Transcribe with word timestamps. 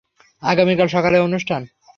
আগামীকাল 0.43 0.87
সকালে 0.87 1.17
অনুষ্ঠান। 1.19 1.61